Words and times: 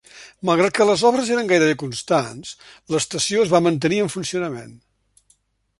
Malgrat 0.49 0.75
que 0.77 0.87
les 0.89 1.03
obres 1.09 1.29
eren 1.35 1.51
gairebé 1.51 1.75
constants, 1.83 2.55
l'estació 2.95 3.45
es 3.45 3.53
va 3.55 3.63
mantenir 3.69 4.01
en 4.07 4.13
funcionament. 4.17 4.75